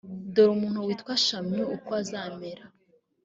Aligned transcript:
dore 0.33 0.51
umuntu 0.57 0.85
witwa 0.87 1.13
shami 1.25 1.59
uko 1.75 1.89
azamera 2.01 2.63